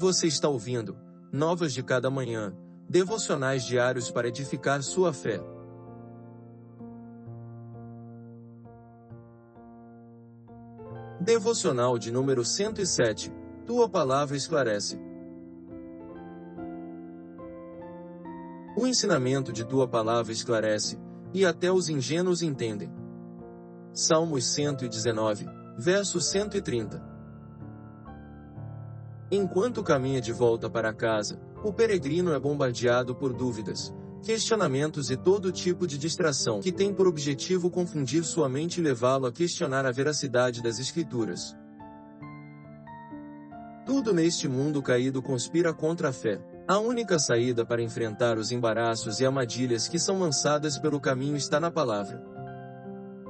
[0.00, 0.96] Você está ouvindo
[1.30, 2.56] Novas de Cada Manhã,
[2.88, 5.38] devocionais diários para edificar sua fé.
[11.20, 13.30] Devocional de número 107
[13.66, 14.98] Tua palavra esclarece.
[18.78, 20.98] O ensinamento de tua palavra esclarece,
[21.34, 22.90] e até os ingênuos entendem.
[23.92, 25.44] Salmos 119,
[25.76, 27.09] verso 130.
[29.32, 33.94] Enquanto caminha de volta para casa, o peregrino é bombardeado por dúvidas,
[34.24, 39.26] questionamentos e todo tipo de distração que tem por objetivo confundir sua mente e levá-lo
[39.26, 41.56] a questionar a veracidade das Escrituras.
[43.86, 46.40] Tudo neste mundo caído conspira contra a fé.
[46.66, 51.60] A única saída para enfrentar os embaraços e armadilhas que são lançadas pelo caminho está
[51.60, 52.20] na palavra.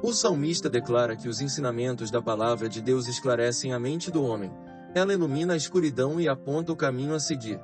[0.00, 4.50] O salmista declara que os ensinamentos da palavra de Deus esclarecem a mente do homem,
[4.94, 7.60] ela ilumina a escuridão e aponta o caminho a seguir.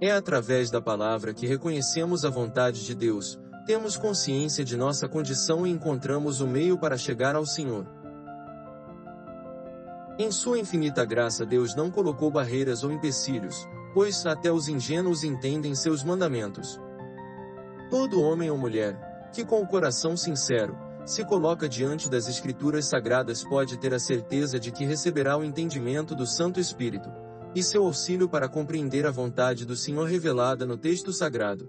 [0.00, 5.64] É através da palavra que reconhecemos a vontade de Deus, temos consciência de nossa condição
[5.66, 7.86] e encontramos o meio para chegar ao Senhor.
[10.18, 15.74] Em sua infinita graça Deus não colocou barreiras ou empecilhos, pois até os ingênuos entendem
[15.74, 16.80] seus mandamentos.
[17.88, 23.42] Todo homem ou mulher, que com o coração sincero, se coloca diante das Escrituras Sagradas
[23.42, 27.10] pode ter a certeza de que receberá o entendimento do Santo Espírito,
[27.54, 31.68] e seu auxílio para compreender a vontade do Senhor revelada no texto sagrado.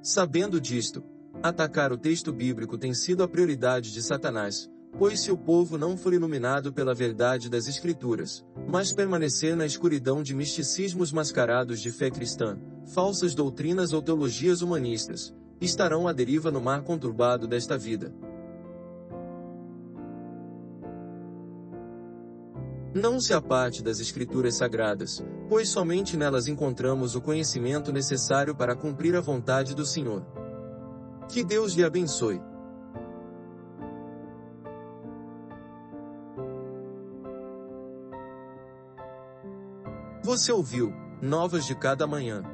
[0.00, 1.02] Sabendo disto,
[1.42, 5.96] atacar o texto bíblico tem sido a prioridade de Satanás, pois se o povo não
[5.96, 12.10] for iluminado pela verdade das Escrituras, mas permanecer na escuridão de misticismos mascarados de fé
[12.10, 12.58] cristã,
[12.94, 15.34] falsas doutrinas ou teologias humanistas,
[15.64, 18.12] estarão à deriva no mar conturbado desta vida.
[22.94, 29.16] Não se aparte das Escrituras Sagradas, pois somente nelas encontramos o conhecimento necessário para cumprir
[29.16, 30.24] a vontade do Senhor.
[31.28, 32.40] Que Deus lhe abençoe.
[40.22, 42.53] Você ouviu Novas de Cada Manhã.